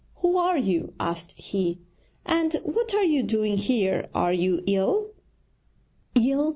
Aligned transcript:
'Who 0.21 0.35
are 0.35 0.57
you?' 0.57 0.95
asked 0.99 1.33
he 1.37 1.77
'and 2.25 2.53
what 2.63 2.95
are 2.95 3.03
you 3.03 3.21
doing 3.21 3.55
here 3.55 4.09
are 4.15 4.33
you 4.33 4.63
ill?' 4.65 5.11
'Ill?' 6.15 6.49